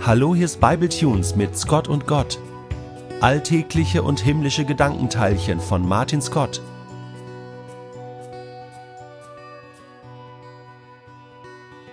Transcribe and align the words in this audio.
Hallo, 0.00 0.34
hier 0.34 0.44
ist 0.44 0.60
Bible 0.60 0.88
Tunes 0.88 1.34
mit 1.34 1.58
Scott 1.58 1.88
und 1.88 2.06
Gott. 2.06 2.38
Alltägliche 3.20 4.02
und 4.02 4.20
himmlische 4.20 4.64
Gedankenteilchen 4.64 5.60
von 5.60 5.86
Martin 5.86 6.22
Scott. 6.22 6.62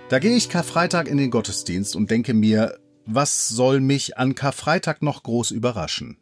Da 0.10 0.20
gehe 0.20 0.36
ich 0.38 0.50
Karfreitag 0.50 1.08
in 1.08 1.18
den 1.18 1.32
Gottesdienst 1.32 1.96
und 1.96 2.12
denke 2.12 2.36
mir, 2.36 2.78
was 3.08 3.50
soll 3.50 3.82
mich 3.82 4.18
an 4.18 4.36
Karfreitag 4.36 5.02
noch 5.02 5.24
groß 5.24 5.52
überraschen? 5.52 6.18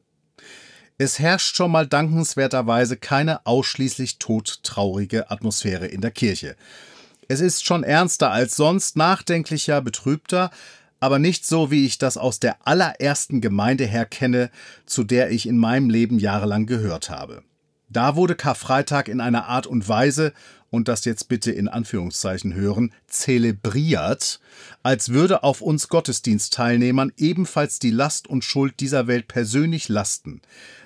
Es 0.98 1.20
herrscht 1.20 1.58
schon 1.58 1.70
mal 1.70 1.86
dankenswerterweise 1.86 2.96
keine 2.96 3.46
ausschließlich 3.46 4.20
todtraurige 4.20 5.30
Atmosphäre 5.30 5.88
in 5.88 6.00
der 6.02 6.12
Kirche. 6.12 6.56
Es 7.28 7.42
ist 7.42 7.66
schon 7.66 7.84
ernster 7.84 8.32
als 8.32 8.56
sonst, 8.56 8.96
nachdenklicher, 8.96 9.82
betrübter, 9.82 10.50
aber 11.04 11.20
nicht 11.20 11.46
so, 11.46 11.70
wie 11.70 11.86
ich 11.86 11.98
das 11.98 12.16
aus 12.16 12.40
der 12.40 12.66
allerersten 12.66 13.42
Gemeinde 13.42 13.84
her 13.84 14.06
kenne, 14.06 14.50
zu 14.86 15.04
der 15.04 15.32
ich 15.32 15.50
in 15.50 15.58
meinem 15.58 15.90
Leben 15.90 16.18
jahrelang 16.18 16.66
gehört 16.66 17.10
habe. 17.10 17.44
Da 17.90 18.16
wurde 18.16 18.36
Karfreitag 18.36 19.10
in 19.10 19.20
einer 19.20 19.48
Art 19.48 19.68
und 19.68 19.90
Weise, 19.90 20.32
und 20.70 20.88
das 20.88 21.04
jetzt 21.04 21.28
bitte 21.28 21.52
in 21.52 21.68
Anführungszeichen 21.68 22.54
hören, 22.54 22.94
zelebriert, 23.08 24.40
als 24.82 25.10
würde 25.10 25.44
auf 25.44 25.60
uns 25.60 25.90
Gottesdienstteilnehmern 25.90 27.12
ebenfalls 27.18 27.80
die 27.80 27.92
Last 27.92 28.30
und 28.30 28.46
Schuld 28.46 28.80
dieser 28.80 29.06
Welt 29.06 29.28
persönlich 29.28 29.90
lasten. 29.90 30.42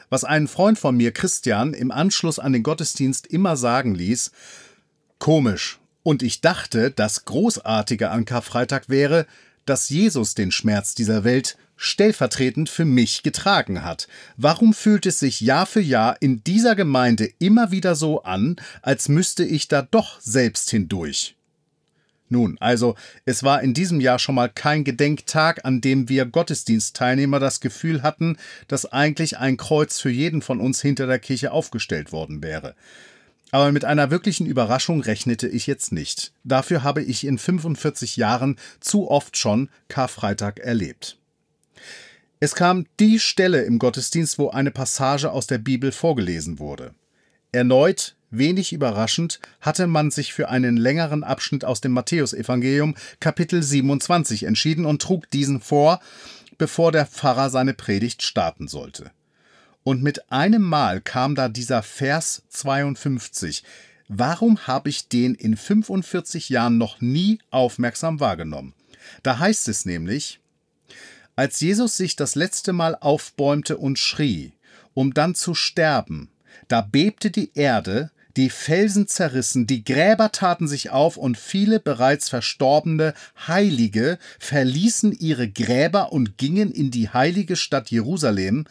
Was 0.10 0.24
einen 0.24 0.48
Freund 0.48 0.80
von 0.80 0.98
mir, 0.98 1.12
Christian, 1.12 1.76
im 1.76 1.92
Anschluss 1.92 2.40
an 2.40 2.54
den 2.54 2.64
Gottesdienst 2.64 3.28
immer 3.28 3.56
sagen 3.56 3.94
ließ, 3.94 4.32
komisch, 5.20 5.78
und 6.02 6.24
ich 6.24 6.42
dachte, 6.42 6.90
das 6.90 7.26
Großartige 7.26 8.10
an 8.10 8.26
Karfreitag 8.26 8.90
wäre, 8.90 9.28
dass 9.70 9.90
Jesus 9.90 10.34
den 10.34 10.52
Schmerz 10.52 10.96
dieser 10.96 11.24
Welt 11.24 11.58
stellvertretend 11.78 12.70
für 12.70 12.86
mich 12.86 13.24
getragen 13.24 13.84
hat. 13.84 14.08
Warum 14.36 14.74
fühlt 14.74 15.06
es 15.06 15.20
sich 15.20 15.42
Jahr 15.42 15.68
für 15.68 15.82
Jahr 15.82 16.18
in 16.22 16.44
dieser 16.44 16.76
Gemeinde 16.76 17.30
immer 17.40 17.72
wieder 17.72 17.96
so 17.96 18.24
an, 18.24 18.56
als 18.82 19.10
müsste 19.10 19.46
ich 19.46 19.68
da 19.68 19.84
doch 19.84 20.20
selbst 20.20 20.72
hindurch? 20.72 21.36
Nun, 22.30 22.58
also, 22.60 22.96
es 23.24 23.44
war 23.44 23.62
in 23.62 23.74
diesem 23.74 24.02
Jahr 24.02 24.20
schon 24.20 24.36
mal 24.36 24.50
kein 24.50 24.84
Gedenktag, 24.84 25.64
an 25.64 25.80
dem 25.80 26.10
wir 26.10 26.26
Gottesdienstteilnehmer 26.26 27.40
das 27.40 27.62
Gefühl 27.62 28.04
hatten, 28.04 28.38
dass 28.68 28.92
eigentlich 28.92 29.38
ein 29.38 29.56
Kreuz 29.56 30.02
für 30.02 30.10
jeden 30.10 30.42
von 30.42 30.60
uns 30.60 30.82
hinter 30.82 31.08
der 31.08 31.20
Kirche 31.20 31.54
aufgestellt 31.54 32.12
worden 32.12 32.44
wäre. 32.44 32.76
Aber 33.52 33.72
mit 33.72 33.86
einer 33.86 34.12
wirklichen 34.12 34.46
Überraschung 34.46 35.02
rechnete 35.02 35.48
ich 35.48 35.68
jetzt 35.68 35.92
nicht. 35.92 36.34
Dafür 36.44 36.84
habe 36.84 37.02
ich 37.02 37.26
in 37.26 37.38
45 37.38 38.18
Jahren 38.18 38.58
zu 38.80 39.10
oft 39.10 39.38
schon 39.38 39.70
Karfreitag 39.88 40.60
erlebt. 40.60 41.18
Es 42.40 42.54
kam 42.54 42.86
die 43.00 43.20
Stelle 43.20 43.64
im 43.64 43.80
Gottesdienst, 43.80 44.38
wo 44.38 44.50
eine 44.50 44.72
Passage 44.72 45.32
aus 45.32 45.48
der 45.48 45.58
Bibel 45.58 45.92
vorgelesen 45.92 46.60
wurde. 46.60 46.94
Erneut, 47.52 48.16
wenig 48.30 48.74
überraschend, 48.74 49.40
hatte 49.62 49.88
man 49.88 50.12
sich 50.12 50.34
für 50.34 50.50
einen 50.50 50.78
längeren 50.78 51.24
Abschnitt 51.24 51.66
aus 51.66 51.82
dem 51.82 51.94
Matthäusevangelium 51.94 52.96
Kapitel 53.20 53.64
27 53.64 54.44
entschieden 54.44 54.86
und 54.86 55.02
trug 55.02 55.30
diesen 55.32 55.62
vor, 55.62 56.00
bevor 56.58 56.92
der 56.92 57.06
Pfarrer 57.06 57.50
seine 57.50 57.74
Predigt 57.74 58.22
starten 58.22 58.68
sollte. 58.68 59.12
Und 59.88 60.04
mit 60.04 60.34
einem 60.34 60.64
Mal 60.64 61.00
kam 61.00 61.34
da 61.34 61.48
dieser 61.48 61.82
Vers 61.82 62.44
52. 62.50 63.64
Warum 64.10 64.68
habe 64.68 64.90
ich 64.90 65.08
den 65.08 65.34
in 65.34 65.56
45 65.56 66.50
Jahren 66.50 66.78
noch 66.78 67.00
nie 67.00 67.40
aufmerksam 67.52 68.20
wahrgenommen? 68.20 68.74
Da 69.24 69.40
heißt 69.40 69.70
es 69.70 69.86
nämlich, 69.86 70.42
als 71.38 71.62
Jesus 71.62 71.96
sich 71.96 72.18
das 72.18 72.36
letzte 72.36 72.74
Mal 72.74 72.98
aufbäumte 73.00 73.78
und 73.78 73.98
schrie, 73.98 74.52
um 74.94 75.14
dann 75.14 75.36
zu 75.36 75.56
sterben, 75.56 76.32
da 76.68 76.82
bebte 76.82 77.32
die 77.32 77.52
Erde, 77.54 78.12
die 78.36 78.50
Felsen 78.50 79.08
zerrissen, 79.08 79.68
die 79.68 79.86
Gräber 79.86 80.34
taten 80.34 80.68
sich 80.68 80.90
auf 80.90 81.16
und 81.16 81.38
viele 81.38 81.80
bereits 81.80 82.28
verstorbene 82.28 83.14
Heilige 83.48 84.20
verließen 84.38 85.14
ihre 85.14 85.48
Gräber 85.48 86.12
und 86.12 86.38
gingen 86.38 86.74
in 86.74 86.92
die 86.92 87.08
heilige 87.08 87.56
Stadt 87.56 87.90
Jerusalem, 87.90 88.66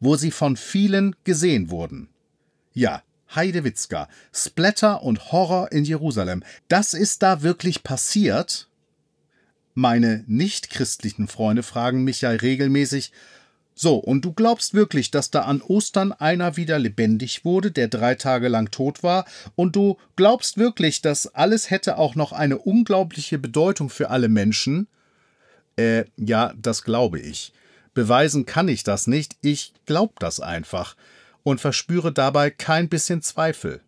wo 0.00 0.16
sie 0.16 0.30
von 0.30 0.56
vielen 0.56 1.14
gesehen 1.24 1.70
wurden. 1.70 2.08
Ja, 2.72 3.02
Heidewitzka, 3.34 4.08
Splatter 4.32 5.02
und 5.02 5.30
Horror 5.30 5.70
in 5.70 5.84
Jerusalem. 5.84 6.42
Das 6.68 6.94
ist 6.94 7.22
da 7.22 7.42
wirklich 7.42 7.82
passiert? 7.82 8.68
Meine 9.74 10.24
nichtchristlichen 10.26 11.28
Freunde 11.28 11.62
fragen 11.62 12.02
mich 12.02 12.22
ja 12.22 12.30
regelmäßig, 12.30 13.12
so, 13.82 13.96
und 13.96 14.26
du 14.26 14.34
glaubst 14.34 14.74
wirklich, 14.74 15.10
dass 15.10 15.30
da 15.30 15.42
an 15.42 15.62
Ostern 15.62 16.12
einer 16.12 16.58
wieder 16.58 16.78
lebendig 16.78 17.46
wurde, 17.46 17.70
der 17.70 17.88
drei 17.88 18.14
Tage 18.14 18.48
lang 18.48 18.70
tot 18.70 19.02
war? 19.02 19.24
Und 19.56 19.74
du 19.74 19.96
glaubst 20.16 20.58
wirklich, 20.58 21.00
dass 21.00 21.34
alles 21.34 21.70
hätte 21.70 21.96
auch 21.96 22.14
noch 22.14 22.32
eine 22.32 22.58
unglaubliche 22.58 23.38
Bedeutung 23.38 23.88
für 23.88 24.10
alle 24.10 24.28
Menschen? 24.28 24.86
Äh, 25.76 26.04
ja, 26.18 26.52
das 26.60 26.84
glaube 26.84 27.20
ich. 27.20 27.54
Beweisen 28.00 28.46
kann 28.46 28.66
ich 28.68 28.82
das 28.82 29.06
nicht, 29.06 29.36
ich 29.42 29.74
glaub 29.84 30.18
das 30.20 30.40
einfach 30.40 30.96
und 31.42 31.60
verspüre 31.60 32.12
dabei 32.12 32.48
kein 32.48 32.88
bisschen 32.88 33.20
Zweifel. 33.20 33.82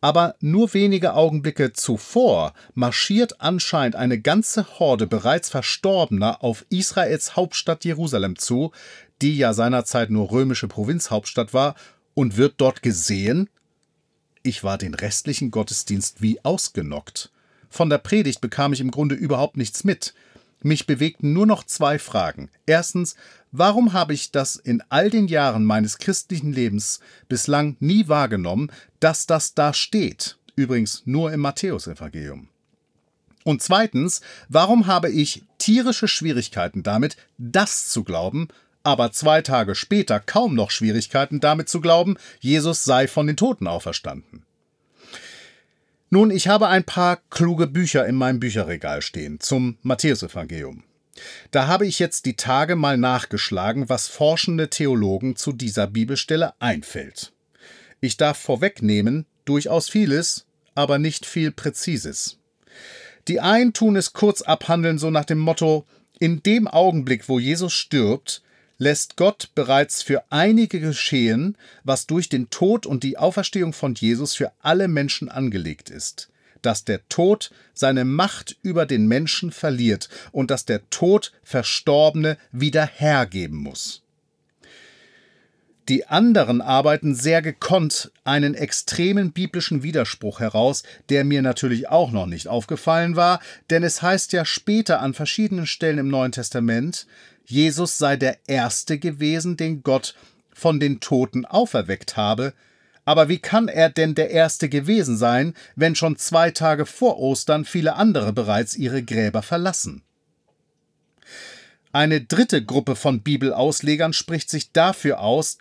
Aber 0.00 0.34
nur 0.40 0.72
wenige 0.72 1.12
Augenblicke 1.12 1.74
zuvor 1.74 2.54
marschiert 2.72 3.42
anscheinend 3.42 3.96
eine 3.96 4.18
ganze 4.18 4.78
Horde 4.78 5.06
bereits 5.06 5.50
Verstorbener 5.50 6.42
auf 6.42 6.64
Israels 6.70 7.36
Hauptstadt 7.36 7.84
Jerusalem 7.84 8.38
zu, 8.38 8.72
die 9.20 9.36
ja 9.36 9.52
seinerzeit 9.52 10.08
nur 10.08 10.30
römische 10.30 10.66
Provinzhauptstadt 10.66 11.52
war, 11.52 11.74
und 12.14 12.38
wird 12.38 12.54
dort 12.56 12.82
gesehen? 12.82 13.50
Ich 14.42 14.64
war 14.64 14.78
den 14.78 14.94
restlichen 14.94 15.50
Gottesdienst 15.50 16.22
wie 16.22 16.42
ausgenockt. 16.46 17.30
Von 17.68 17.90
der 17.90 17.98
Predigt 17.98 18.40
bekam 18.40 18.72
ich 18.72 18.80
im 18.80 18.90
Grunde 18.90 19.16
überhaupt 19.16 19.58
nichts 19.58 19.84
mit. 19.84 20.14
Mich 20.62 20.86
bewegten 20.86 21.32
nur 21.32 21.46
noch 21.46 21.64
zwei 21.64 21.98
Fragen. 21.98 22.50
Erstens, 22.66 23.16
warum 23.50 23.92
habe 23.92 24.14
ich 24.14 24.30
das 24.30 24.56
in 24.56 24.82
all 24.88 25.10
den 25.10 25.28
Jahren 25.28 25.64
meines 25.64 25.98
christlichen 25.98 26.52
Lebens 26.52 27.00
bislang 27.28 27.76
nie 27.80 28.08
wahrgenommen, 28.08 28.70
dass 29.00 29.26
das 29.26 29.54
da 29.54 29.74
steht? 29.74 30.38
Übrigens 30.54 31.02
nur 31.04 31.32
im 31.32 31.40
Matthäusevangelium. 31.40 32.48
Und 33.44 33.62
zweitens, 33.62 34.20
warum 34.48 34.86
habe 34.86 35.10
ich 35.10 35.44
tierische 35.58 36.06
Schwierigkeiten 36.06 36.82
damit, 36.82 37.16
das 37.38 37.88
zu 37.88 38.04
glauben, 38.04 38.48
aber 38.84 39.12
zwei 39.12 39.42
Tage 39.42 39.74
später 39.74 40.20
kaum 40.20 40.54
noch 40.54 40.70
Schwierigkeiten 40.70 41.40
damit 41.40 41.68
zu 41.68 41.80
glauben, 41.80 42.16
Jesus 42.40 42.84
sei 42.84 43.08
von 43.08 43.26
den 43.26 43.36
Toten 43.36 43.66
auferstanden? 43.66 44.44
Nun, 46.14 46.30
ich 46.30 46.46
habe 46.46 46.68
ein 46.68 46.84
paar 46.84 47.22
kluge 47.30 47.66
Bücher 47.66 48.04
in 48.04 48.16
meinem 48.16 48.38
Bücherregal 48.38 49.00
stehen 49.00 49.40
zum 49.40 49.78
Matthäusevangelium. 49.80 50.84
Da 51.52 51.68
habe 51.68 51.86
ich 51.86 51.98
jetzt 51.98 52.26
die 52.26 52.36
Tage 52.36 52.76
mal 52.76 52.98
nachgeschlagen, 52.98 53.88
was 53.88 54.08
forschende 54.08 54.68
Theologen 54.68 55.36
zu 55.36 55.52
dieser 55.52 55.86
Bibelstelle 55.86 56.52
einfällt. 56.60 57.32
Ich 58.02 58.18
darf 58.18 58.36
vorwegnehmen, 58.36 59.24
durchaus 59.46 59.88
vieles, 59.88 60.44
aber 60.74 60.98
nicht 60.98 61.24
viel 61.24 61.50
Präzises. 61.50 62.36
Die 63.26 63.40
einen 63.40 63.72
tun 63.72 63.96
es 63.96 64.12
kurz 64.12 64.42
abhandeln, 64.42 64.98
so 64.98 65.08
nach 65.08 65.24
dem 65.24 65.38
Motto, 65.38 65.86
in 66.18 66.42
dem 66.42 66.68
Augenblick, 66.68 67.30
wo 67.30 67.38
Jesus 67.38 67.72
stirbt, 67.72 68.42
lässt 68.82 69.16
Gott 69.16 69.50
bereits 69.54 70.02
für 70.02 70.24
einige 70.30 70.80
geschehen, 70.80 71.56
was 71.84 72.08
durch 72.08 72.28
den 72.28 72.50
Tod 72.50 72.84
und 72.84 73.04
die 73.04 73.16
Auferstehung 73.16 73.72
von 73.72 73.94
Jesus 73.94 74.34
für 74.34 74.50
alle 74.60 74.88
Menschen 74.88 75.28
angelegt 75.28 75.88
ist, 75.88 76.30
dass 76.62 76.84
der 76.84 77.08
Tod 77.08 77.52
seine 77.74 78.04
Macht 78.04 78.56
über 78.62 78.84
den 78.84 79.06
Menschen 79.06 79.52
verliert 79.52 80.08
und 80.32 80.50
dass 80.50 80.64
der 80.64 80.90
Tod 80.90 81.32
Verstorbene 81.44 82.36
wieder 82.50 82.84
hergeben 82.84 83.58
muss. 83.58 84.02
Die 85.92 86.06
anderen 86.06 86.62
arbeiten 86.62 87.14
sehr 87.14 87.42
gekonnt 87.42 88.12
einen 88.24 88.54
extremen 88.54 89.32
biblischen 89.32 89.82
Widerspruch 89.82 90.40
heraus, 90.40 90.84
der 91.10 91.22
mir 91.22 91.42
natürlich 91.42 91.90
auch 91.90 92.12
noch 92.12 92.24
nicht 92.24 92.48
aufgefallen 92.48 93.14
war, 93.14 93.40
denn 93.68 93.82
es 93.82 94.00
heißt 94.00 94.32
ja 94.32 94.46
später 94.46 95.02
an 95.02 95.12
verschiedenen 95.12 95.66
Stellen 95.66 95.98
im 95.98 96.08
Neuen 96.08 96.32
Testament, 96.32 97.06
Jesus 97.44 97.98
sei 97.98 98.16
der 98.16 98.38
Erste 98.46 98.98
gewesen, 98.98 99.58
den 99.58 99.82
Gott 99.82 100.14
von 100.54 100.80
den 100.80 101.00
Toten 101.00 101.44
auferweckt 101.44 102.16
habe, 102.16 102.54
aber 103.04 103.28
wie 103.28 103.38
kann 103.38 103.68
er 103.68 103.90
denn 103.90 104.14
der 104.14 104.30
Erste 104.30 104.70
gewesen 104.70 105.18
sein, 105.18 105.52
wenn 105.76 105.94
schon 105.94 106.16
zwei 106.16 106.52
Tage 106.52 106.86
vor 106.86 107.18
Ostern 107.18 107.66
viele 107.66 107.96
andere 107.96 108.32
bereits 108.32 108.76
ihre 108.76 109.02
Gräber 109.02 109.42
verlassen? 109.42 110.00
Eine 111.92 112.22
dritte 112.22 112.64
Gruppe 112.64 112.96
von 112.96 113.20
Bibelauslegern 113.20 114.14
spricht 114.14 114.48
sich 114.48 114.72
dafür 114.72 115.20
aus, 115.20 115.58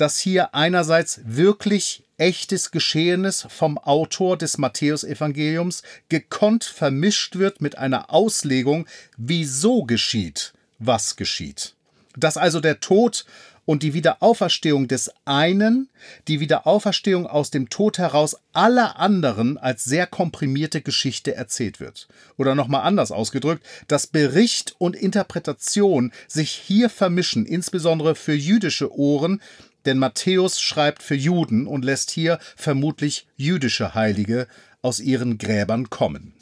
dass 0.00 0.18
hier 0.18 0.54
einerseits 0.54 1.20
wirklich 1.24 2.04
echtes 2.16 2.70
Geschehenes 2.70 3.46
vom 3.50 3.76
Autor 3.76 4.38
des 4.38 4.56
Matthäusevangeliums 4.56 5.82
gekonnt 6.08 6.64
vermischt 6.64 7.36
wird 7.36 7.60
mit 7.60 7.76
einer 7.76 8.10
Auslegung, 8.10 8.86
wieso 9.18 9.84
geschieht, 9.84 10.54
was 10.78 11.16
geschieht. 11.16 11.74
Dass 12.16 12.38
also 12.38 12.60
der 12.60 12.80
Tod 12.80 13.26
und 13.66 13.82
die 13.82 13.94
Wiederauferstehung 13.94 14.88
des 14.88 15.12
einen, 15.26 15.90
die 16.28 16.40
Wiederauferstehung 16.40 17.26
aus 17.26 17.50
dem 17.50 17.68
Tod 17.68 17.98
heraus 17.98 18.36
aller 18.52 18.98
anderen 18.98 19.58
als 19.58 19.84
sehr 19.84 20.06
komprimierte 20.06 20.80
Geschichte 20.80 21.34
erzählt 21.34 21.78
wird. 21.78 22.08
Oder 22.36 22.54
nochmal 22.54 22.82
anders 22.82 23.12
ausgedrückt, 23.12 23.64
dass 23.86 24.06
Bericht 24.06 24.74
und 24.78 24.96
Interpretation 24.96 26.10
sich 26.26 26.50
hier 26.50 26.90
vermischen, 26.90 27.46
insbesondere 27.46 28.14
für 28.14 28.34
jüdische 28.34 28.92
Ohren, 28.92 29.40
denn 29.86 29.98
Matthäus 29.98 30.60
schreibt 30.60 31.02
für 31.02 31.14
Juden 31.14 31.66
und 31.66 31.84
lässt 31.84 32.10
hier 32.10 32.38
vermutlich 32.56 33.26
jüdische 33.36 33.94
Heilige 33.94 34.46
aus 34.82 35.00
ihren 35.00 35.38
Gräbern 35.38 35.90
kommen. 35.90 36.32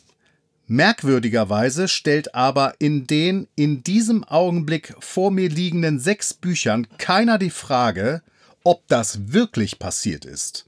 Merkwürdigerweise 0.67 1.89
stellt 1.89 2.35
aber 2.35 2.75
in 2.79 3.07
den 3.07 3.49
in 3.57 3.83
diesem 3.83 4.23
Augenblick 4.25 4.95
vor 5.01 5.31
mir 5.31 5.49
liegenden 5.49 5.99
sechs 5.99 6.35
Büchern 6.35 6.87
keiner 6.99 7.39
die 7.39 7.51
Frage, 7.51 8.23
ob 8.65 8.87
das 8.87 9.33
wirklich 9.33 9.79
passiert 9.79 10.27
ist. 10.27 10.67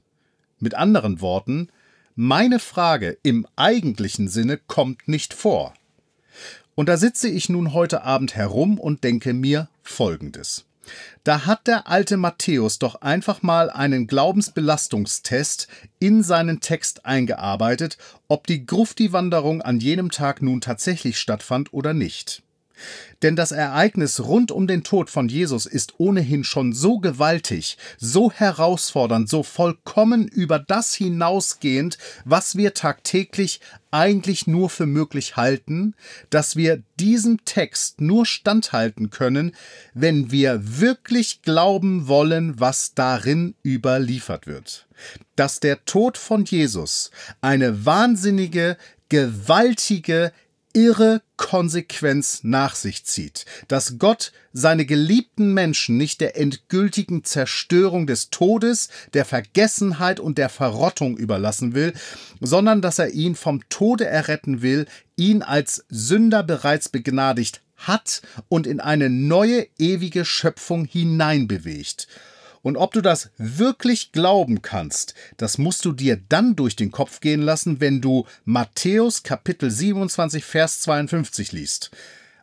Mit 0.59 0.73
anderen 0.73 1.21
Worten, 1.21 1.69
meine 2.15 2.57
Frage 2.57 3.17
im 3.21 3.45
eigentlichen 3.55 4.27
Sinne 4.27 4.57
kommt 4.57 5.07
nicht 5.07 5.35
vor. 5.35 5.75
Und 6.73 6.89
da 6.89 6.97
sitze 6.97 7.27
ich 7.27 7.47
nun 7.47 7.73
heute 7.73 8.03
Abend 8.03 8.35
herum 8.35 8.79
und 8.79 9.03
denke 9.03 9.33
mir 9.33 9.69
Folgendes. 9.83 10.65
Da 11.23 11.45
hat 11.45 11.67
der 11.67 11.87
alte 11.87 12.17
Matthäus 12.17 12.79
doch 12.79 12.95
einfach 13.01 13.41
mal 13.43 13.69
einen 13.69 14.07
Glaubensbelastungstest 14.07 15.67
in 15.99 16.23
seinen 16.23 16.59
Text 16.59 17.05
eingearbeitet, 17.05 17.97
ob 18.27 18.47
die 18.47 18.65
Grufti-Wanderung 18.65 19.61
an 19.61 19.79
jenem 19.79 20.09
Tag 20.09 20.41
nun 20.41 20.61
tatsächlich 20.61 21.19
stattfand 21.19 21.73
oder 21.73 21.93
nicht. 21.93 22.43
Denn 23.21 23.35
das 23.35 23.51
Ereignis 23.51 24.19
rund 24.19 24.51
um 24.51 24.67
den 24.67 24.83
Tod 24.83 25.09
von 25.09 25.29
Jesus 25.29 25.65
ist 25.65 25.99
ohnehin 25.99 26.43
schon 26.43 26.73
so 26.73 26.99
gewaltig, 26.99 27.77
so 27.97 28.31
herausfordernd, 28.31 29.29
so 29.29 29.43
vollkommen 29.43 30.27
über 30.27 30.59
das 30.59 30.93
hinausgehend, 30.95 31.97
was 32.25 32.55
wir 32.55 32.73
tagtäglich 32.73 33.61
eigentlich 33.91 34.47
nur 34.47 34.69
für 34.69 34.85
möglich 34.85 35.35
halten, 35.35 35.93
dass 36.29 36.55
wir 36.55 36.81
diesem 36.99 37.43
Text 37.45 38.01
nur 38.01 38.25
standhalten 38.25 39.09
können, 39.09 39.53
wenn 39.93 40.31
wir 40.31 40.79
wirklich 40.79 41.41
glauben 41.41 42.07
wollen, 42.07 42.59
was 42.59 42.93
darin 42.93 43.55
überliefert 43.63 44.47
wird. 44.47 44.87
Dass 45.35 45.59
der 45.59 45.83
Tod 45.85 46.17
von 46.17 46.45
Jesus 46.45 47.11
eine 47.41 47.85
wahnsinnige, 47.85 48.77
gewaltige, 49.09 50.31
irre 50.73 51.21
Konsequenz 51.37 52.41
nach 52.43 52.75
sich 52.75 53.05
zieht, 53.05 53.45
dass 53.67 53.97
Gott 53.97 54.31
seine 54.53 54.85
geliebten 54.85 55.53
Menschen 55.53 55.97
nicht 55.97 56.21
der 56.21 56.37
endgültigen 56.37 57.23
Zerstörung 57.23 58.07
des 58.07 58.29
Todes, 58.29 58.89
der 59.13 59.25
Vergessenheit 59.25 60.19
und 60.19 60.37
der 60.37 60.49
Verrottung 60.49 61.17
überlassen 61.17 61.73
will, 61.73 61.93
sondern 62.39 62.81
dass 62.81 62.99
er 62.99 63.11
ihn 63.11 63.35
vom 63.35 63.67
Tode 63.69 64.05
erretten 64.05 64.61
will, 64.61 64.85
ihn 65.15 65.41
als 65.41 65.85
Sünder 65.89 66.43
bereits 66.43 66.89
begnadigt 66.89 67.61
hat 67.77 68.21
und 68.47 68.67
in 68.67 68.79
eine 68.79 69.09
neue 69.09 69.67
ewige 69.77 70.25
Schöpfung 70.25 70.85
hineinbewegt. 70.85 72.07
Und 72.61 72.77
ob 72.77 72.93
du 72.93 73.01
das 73.01 73.31
wirklich 73.37 74.11
glauben 74.11 74.61
kannst, 74.61 75.15
das 75.37 75.57
musst 75.57 75.85
du 75.85 75.91
dir 75.91 76.19
dann 76.29 76.55
durch 76.55 76.75
den 76.75 76.91
Kopf 76.91 77.19
gehen 77.19 77.41
lassen, 77.41 77.79
wenn 77.79 78.01
du 78.01 78.25
Matthäus 78.45 79.23
Kapitel 79.23 79.71
27, 79.71 80.43
Vers 80.45 80.81
52 80.81 81.51
liest 81.51 81.91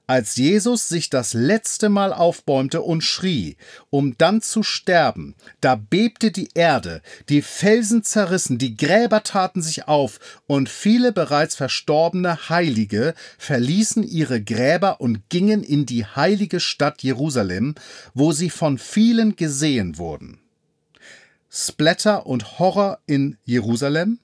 als 0.08 0.36
Jesus 0.36 0.88
sich 0.88 1.10
das 1.10 1.34
letzte 1.34 1.90
Mal 1.90 2.14
aufbäumte 2.14 2.80
und 2.80 3.02
schrie, 3.02 3.58
um 3.90 4.16
dann 4.16 4.40
zu 4.40 4.62
sterben, 4.62 5.34
da 5.60 5.74
bebte 5.74 6.30
die 6.30 6.48
Erde, 6.54 7.02
die 7.28 7.42
Felsen 7.42 8.02
zerrissen, 8.02 8.56
die 8.56 8.74
Gräber 8.74 9.22
taten 9.22 9.60
sich 9.60 9.86
auf, 9.86 10.18
und 10.46 10.70
viele 10.70 11.12
bereits 11.12 11.56
verstorbene 11.56 12.48
Heilige 12.48 13.14
verließen 13.36 14.02
ihre 14.02 14.42
Gräber 14.42 15.02
und 15.02 15.28
gingen 15.28 15.62
in 15.62 15.84
die 15.84 16.06
heilige 16.06 16.58
Stadt 16.58 17.02
Jerusalem, 17.02 17.74
wo 18.14 18.32
sie 18.32 18.48
von 18.48 18.78
vielen 18.78 19.36
gesehen 19.36 19.98
wurden. 19.98 20.40
Splatter 21.50 22.26
und 22.26 22.58
Horror 22.58 22.98
in 23.06 23.36
Jerusalem? 23.44 24.20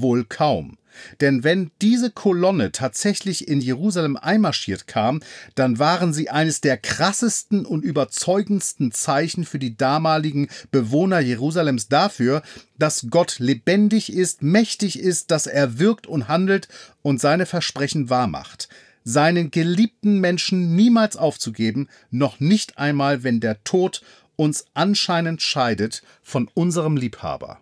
Wohl 0.00 0.24
kaum. 0.24 0.78
Denn 1.20 1.44
wenn 1.44 1.70
diese 1.82 2.10
Kolonne 2.10 2.72
tatsächlich 2.72 3.48
in 3.48 3.60
Jerusalem 3.60 4.16
einmarschiert 4.16 4.86
kam, 4.86 5.20
dann 5.54 5.78
waren 5.78 6.12
sie 6.12 6.30
eines 6.30 6.60
der 6.60 6.78
krassesten 6.78 7.66
und 7.66 7.84
überzeugendsten 7.84 8.92
Zeichen 8.92 9.44
für 9.44 9.58
die 9.58 9.76
damaligen 9.76 10.48
Bewohner 10.70 11.20
Jerusalems 11.20 11.88
dafür, 11.88 12.42
dass 12.78 13.08
Gott 13.10 13.38
lebendig 13.38 14.12
ist, 14.12 14.42
mächtig 14.42 14.98
ist, 14.98 15.30
dass 15.30 15.46
er 15.46 15.78
wirkt 15.78 16.06
und 16.06 16.28
handelt 16.28 16.68
und 17.02 17.20
seine 17.20 17.46
Versprechen 17.46 18.10
wahrmacht 18.10 18.68
seinen 19.08 19.52
geliebten 19.52 20.18
Menschen 20.18 20.74
niemals 20.74 21.16
aufzugeben, 21.16 21.88
noch 22.10 22.40
nicht 22.40 22.76
einmal, 22.76 23.22
wenn 23.22 23.38
der 23.38 23.62
Tod 23.62 24.02
uns 24.34 24.66
anscheinend 24.74 25.40
scheidet 25.40 26.02
von 26.22 26.50
unserem 26.54 26.96
Liebhaber. 26.96 27.60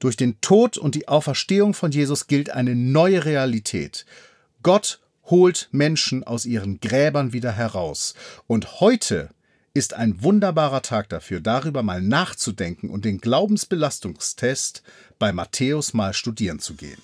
Durch 0.00 0.16
den 0.16 0.40
Tod 0.40 0.78
und 0.78 0.94
die 0.94 1.08
Auferstehung 1.08 1.74
von 1.74 1.92
Jesus 1.92 2.26
gilt 2.26 2.50
eine 2.50 2.74
neue 2.74 3.24
Realität. 3.24 4.06
Gott 4.62 4.98
holt 5.26 5.68
Menschen 5.72 6.24
aus 6.24 6.46
ihren 6.46 6.80
Gräbern 6.80 7.32
wieder 7.32 7.52
heraus. 7.52 8.14
Und 8.46 8.80
heute 8.80 9.28
ist 9.74 9.94
ein 9.94 10.22
wunderbarer 10.22 10.82
Tag 10.82 11.10
dafür, 11.10 11.40
darüber 11.40 11.82
mal 11.82 12.00
nachzudenken 12.00 12.88
und 12.90 13.04
den 13.04 13.18
Glaubensbelastungstest 13.18 14.82
bei 15.18 15.32
Matthäus 15.32 15.94
mal 15.94 16.14
studieren 16.14 16.58
zu 16.58 16.74
gehen. 16.74 17.00